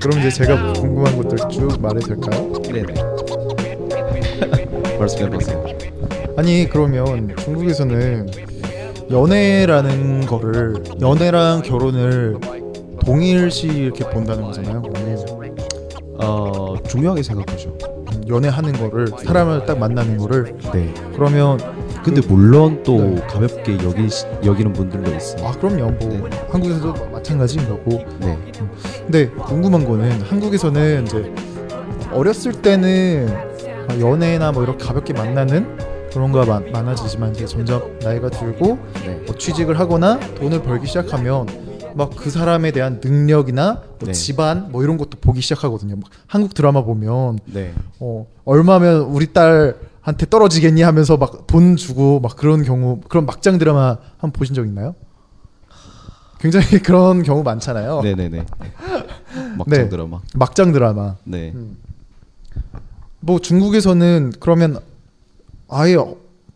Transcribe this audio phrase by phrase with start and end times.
[0.00, 2.52] 그럼 이제 제가 궁금한 것들 쭉 말해도 될까요?
[2.62, 2.94] 네네.
[4.98, 5.64] 말씀해보세요.
[6.36, 8.30] 아니 그러면 중국에서는
[9.10, 12.38] 연애라는 거를 연애랑 결혼을
[13.04, 14.82] 동일시 이렇게 본다는 거잖아요.
[16.14, 17.76] 어 중요하게 생각하죠.
[18.12, 20.92] 음, 연애하는 거를 사람을 딱 만나는 거를 네.
[21.14, 21.58] 그러면
[22.02, 23.20] 근데 물론 또 네.
[23.28, 24.08] 가볍게 여기
[24.44, 25.46] 여기는 분들도 있어요.
[25.46, 25.90] 아 그럼요.
[25.92, 26.36] 뭐 네.
[26.50, 28.02] 한국에서도 마찬가지인 거고.
[28.20, 28.38] 네.
[29.04, 31.32] 근데 궁금한 거는 한국에서는 이제
[32.12, 33.28] 어렸을 때는
[34.00, 35.76] 연애나 뭐 이렇게 가볍게 만나는
[36.12, 39.22] 그런 거가 많- 많아지지만 이제 점점 나이가 들고 네.
[39.26, 41.46] 뭐 취직을 하거나 돈을 벌기 시작하면
[41.94, 44.12] 막 그 사람에 대한 능력이나 뭐 네.
[44.12, 45.96] 집안 뭐 이런 것도 보기 시작하거든요.
[45.96, 47.72] 막 한국 드라마 보면 네.
[47.98, 53.58] 어 얼마면 우리 딸 한테 떨어지겠니 하면서 막 돈 주고 막 그런 경우 그런 막장
[53.58, 54.94] 드라마 한 번 보신 적 있나요?
[56.38, 58.00] 굉장히 그런 경우 많잖아요.
[58.02, 58.46] 네네네.
[59.58, 59.88] 막장 네.
[59.88, 60.20] 드라마.
[60.34, 61.16] 막장 드라마.
[61.24, 61.54] 네.
[63.20, 64.78] 뭐 중국에서는 그러면
[65.68, 65.96] 아예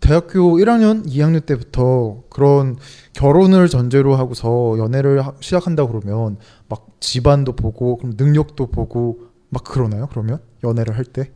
[0.01, 2.77] 대학교 1학년, 2학년 때부터 그런
[3.15, 6.37] 결혼을 전제로 하고서 연애를 하- 시작한다 그러면
[6.69, 10.09] 막 집안도 보고 그럼 능력도 보고 막 그러나요?
[10.11, 11.31] 그러면 연애를 할 때?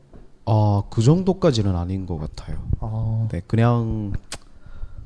[0.51, 2.57] 아그 정도까지는 아닌 것 같아요.
[2.81, 3.43] 아, 네.
[3.47, 4.13] 그냥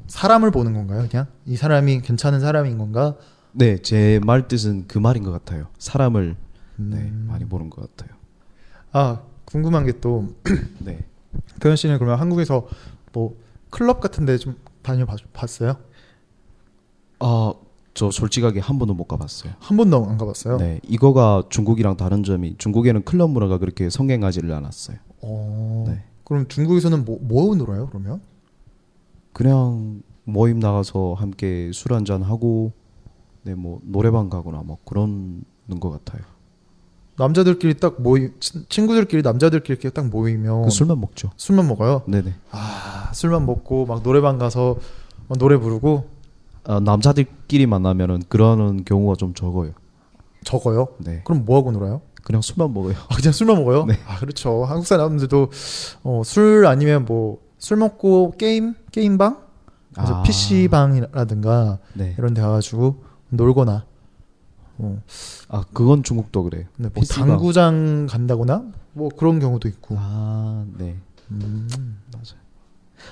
[0.07, 1.07] 사람을 보는 건가요?
[1.11, 3.17] 그냥 이 사람이 괜찮은 사람인 건가?
[3.53, 5.67] 네 제 말 뜻은 그 말인 것 같아요.
[5.79, 6.37] 사람을
[6.77, 7.27] 네 음.
[7.29, 8.17] 많이 보는 것 같아요.
[8.93, 10.29] 아 궁금한 게 또
[10.79, 11.05] 네.
[11.61, 12.69] 도현 씨는 그러면 한국에서
[13.13, 13.37] 뭐
[13.71, 15.77] 클럽 같은데 좀 다녀봤어요?
[17.19, 19.55] 아저 솔직하게 한 번도 못 가봤어요.
[19.59, 20.59] 한 번도 안 가봤어요.
[20.59, 24.99] 네, 이거가 중국이랑 다른 점이 중국에는 클럽 문화가 그렇게 성행하지를 않았어요.
[25.23, 26.03] 어, 네.
[26.25, 27.89] 그럼 중국에서는 뭐, 뭐 놀아요?
[27.89, 28.21] 그러면?
[29.33, 32.73] 그냥 모임 나가서 함께 술 한잔 하고,
[33.43, 35.45] 네, 뭐 노래방 가거나 뭐 그런
[35.81, 36.23] 것 같아요.
[37.17, 37.97] 남자들끼리 딱
[38.41, 41.31] 친- 친구들끼리 남자들끼리 딱 모이면 그 술만 먹죠.
[41.37, 42.03] 술만 먹어요.
[42.07, 42.35] 네네.
[42.51, 44.77] 아 술만 먹고 막 노래방 가서
[45.29, 46.09] 막 노래 부르고
[46.65, 49.73] 아, 남자들끼리 만나면은 그러는 경우가 좀 적어요.
[50.45, 50.89] 적어요.
[50.99, 52.01] 네, 그럼 뭐 하고 놀아요?
[52.23, 52.95] 그냥 술만 먹어요.
[53.09, 53.85] 아, 그냥 술만 먹어요?
[53.87, 53.99] 네.
[54.07, 54.65] 아 그렇죠.
[54.65, 55.51] 한국 사람들도
[56.05, 59.41] 어, 술 아니면 뭐 술 먹고 게임 게임방,
[59.95, 60.23] 그래서 아.
[60.25, 62.13] PC 방이라든가 네.
[62.19, 63.87] 이런 데 가가지고 놀거나
[64.79, 65.03] 어,
[65.49, 66.65] 아 그건 중국도 그래요.
[66.77, 67.29] 네, 뭐 PC 방.
[67.29, 69.95] 당구장 간다거나 뭐 그런 경우도 있고.
[69.97, 70.97] 아, 네.
[71.31, 71.69] 음.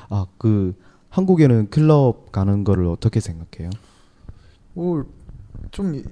[0.08, 0.74] 아그
[1.10, 3.70] 한국에는 클럽 가는 거를 어떻게 생각해요?
[4.74, 6.02] 뭐좀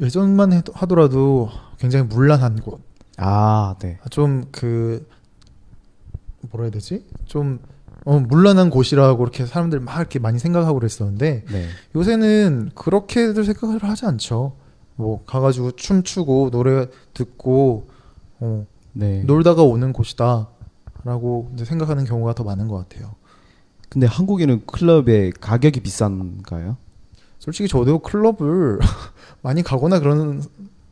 [0.00, 2.80] 예전만 해도, 하더라도 굉장히 문란한 곳.
[3.16, 3.98] 아, 네.
[4.10, 5.06] 좀 그
[6.50, 7.04] 뭐라 해야 되지?
[7.24, 7.60] 좀
[8.04, 11.66] 어, 문란한 곳이라고 이렇게 사람들 막 이렇게 많이 생각하고 그랬었는데 네.
[11.94, 14.56] 요새는 그렇게들 생각을 하지 않죠.
[14.96, 17.88] 뭐 가가지고 춤추고 노래 듣고
[18.40, 19.22] 어, 네.
[19.24, 23.14] 놀다가 오는 곳이다라고 생각하는 경우가 더 많은 것 같아요.
[23.88, 26.76] 근데 한국에는 클럽의 가격이 비싼가요?
[27.38, 28.78] 솔직히 저도 클럽을
[29.42, 30.42] 많이 가거나 그런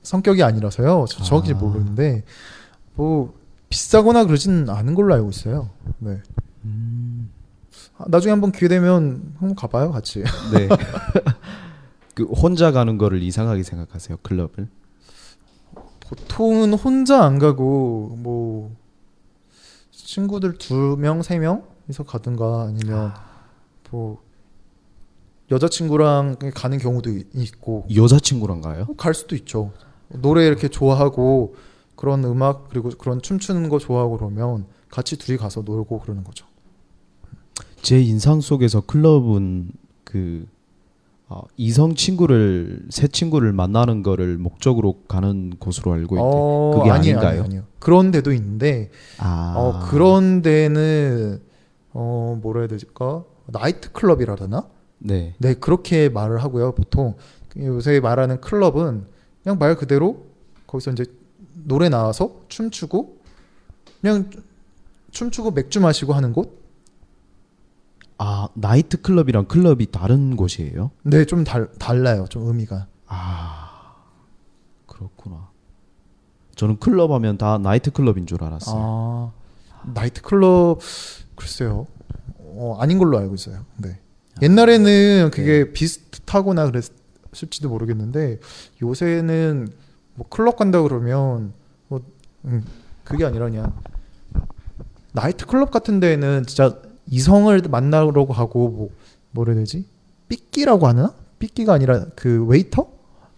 [0.03, 1.07] 성격이 아니라서요.
[1.09, 1.57] 저 정확히 아.
[1.57, 2.25] 모르는데
[2.95, 3.35] 뭐
[3.69, 5.71] 비싸거나 그러진 않은 걸로 알고 있어요.
[5.99, 6.21] 네.
[7.99, 10.23] 아, 나중에 한번 기회 되면 한번 가봐요, 같이.
[10.53, 10.69] 네.
[12.15, 14.69] 그 혼자 가는 거를 이상하게 생각하세요, 클럽을?
[16.01, 18.75] 보통은 혼자 안 가고 뭐
[19.91, 23.13] 친구들 두 명, 세 명이서 가든가 아니면
[23.91, 24.23] 뭐
[25.51, 28.85] 여자친구랑 가는 경우도 이- 있고 여자친구랑 가요?
[28.87, 29.73] 뭐갈 수도 있죠.
[30.09, 31.55] 노래 이렇게 좋아하고
[31.95, 36.47] 그런 음악 그리고 그런 춤추는 거 좋아하고 그러면 같이 둘이 가서 놀고 그러는 거죠.
[37.83, 39.71] 제 인상 속에서 클럽은
[40.05, 40.47] 그
[41.29, 47.17] 어, 이성 친구를 새 친구를 만나는 거를 목적으로 가는 곳으로 알고 있는데 어, 그게 아니에요,
[47.17, 47.29] 아닌가요?
[47.29, 47.63] 아니에요, 아니에요.
[47.81, 51.41] 그런 데도 있는데 아, 어, 그런 데는
[51.93, 53.25] 어 뭐라 해야 될까?
[53.47, 54.69] 나이트 클럽이라 하나?
[54.99, 56.75] 네, 네 그렇게 말을 하고요.
[56.75, 57.15] 보통
[57.57, 59.07] 요새 말하는 클럽은
[59.43, 60.27] 그냥 말 그대로
[60.67, 61.05] 거기서 이제
[61.65, 63.19] 노래 나와서 춤추고
[64.01, 64.31] 그냥
[65.11, 66.63] 춤추고 맥주 마시고 하는 곳?
[68.19, 70.91] 아 나이트 클럽이랑 클럽이 다른 곳이에요?
[71.03, 72.27] 네, 좀 달, 달라요.
[72.29, 72.87] 좀 의미가.
[73.07, 73.95] 아
[74.87, 75.51] 그렇구나.
[76.57, 78.83] 저는 클럽 하면 다 나이트 클럽인 줄 알았어요.
[78.83, 79.33] 아,
[79.85, 80.81] 나이트 클럽
[81.35, 81.87] 글쎄요.
[82.39, 83.65] 어, 아닌 걸로 알고 있어요.
[83.77, 84.01] 네.
[84.43, 88.39] 옛날에는 그게 비슷하거나 그랬을지도 모르겠는데
[88.83, 89.69] 요새는
[90.15, 91.53] 뭐 클럽 간다 그러면
[91.89, 92.01] 뭐
[92.45, 92.65] 음,
[93.05, 93.73] 그게 아니라 그냥
[95.13, 98.91] 나이트 클럽 같은 데는 진짜 이성을 만나려고 하고 뭐
[99.31, 99.87] 뭐라 해야 되지?
[100.29, 101.15] 삐끼라고 하나?
[101.39, 102.89] 삐끼가 아니라 그 웨이터?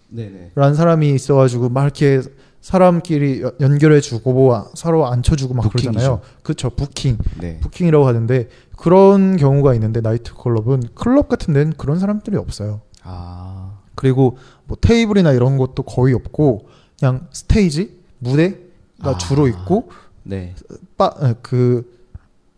[0.08, 0.52] 네네.
[0.54, 2.22] 라는 사람이 있어가지고 막 이렇게
[2.60, 5.90] 사람끼리 여- 연결해 주고 뭐 서로 앉혀주고 막 부킹이죠.
[5.90, 6.20] 그러잖아요.
[6.42, 7.58] 그쵸 부킹 네.
[7.60, 12.80] 부킹이라고 하는데 그런 경우가 있는데 나이트 클럽은 클럽 같은 데는 그런 사람들이 없어요.
[13.02, 13.78] 아.
[13.94, 16.68] 그리고 뭐 테이블이나 이런 것도 거의 없고
[16.98, 18.56] 그냥 스테이지 무대가
[19.00, 19.18] 아.
[19.18, 19.90] 주로 있고
[20.24, 20.54] 네.
[20.96, 21.96] 바, 에, 그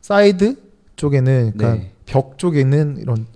[0.00, 0.56] 사이드
[0.96, 1.92] 쪽에는 그러니까 네.
[2.06, 3.26] 벽 쪽에는 이런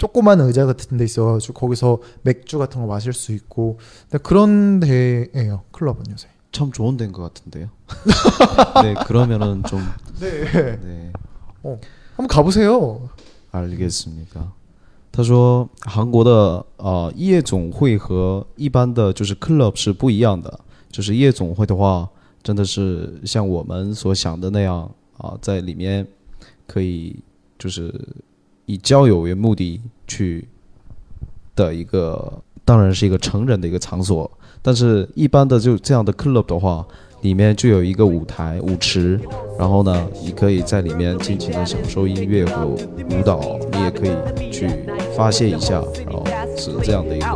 [0.00, 3.78] 조그만 의자 같은 데 있어가지고 거기서 맥주 같은 거 마실 수 있고
[4.10, 6.28] 근데 그런 데예요 클럽은 요새.
[6.52, 7.68] 참 좋은 데인 것 같은데요.
[8.82, 9.80] 네, 그러면은 좀
[10.20, 10.44] 네.
[10.80, 11.12] 네.
[11.62, 13.08] 한번 가보세요.
[13.52, 14.52] 알겠습니다
[15.12, 20.60] 他说，韩国的呃夜总会和一般的就是 club 是不一样的。
[20.90, 22.08] 就是夜总会的话，
[22.42, 26.06] 真的是像我们所想的那样啊、在里面
[26.66, 27.18] 可以
[27.58, 27.92] 就是
[28.71, 30.47] 以交友为目的去
[31.57, 32.31] 的一个，
[32.63, 34.31] 当然是一个成人的一个场所。
[34.61, 36.85] 但是，一般的就这样的 club 的话，
[37.19, 39.19] 里面就有一个舞台、舞池，
[39.59, 42.77] 然后呢，你可以在里面尽情的享受音乐和舞
[43.25, 44.69] 蹈，你也可以去
[45.17, 46.23] 发泄一下，然后
[46.55, 47.27] 是这样的一个。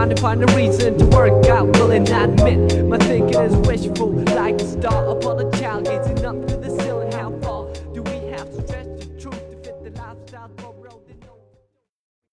[0.00, 4.58] Trying to find a reason to work out, willing admit my thinking is wishful, like
[4.58, 6.24] a star upon a child gazing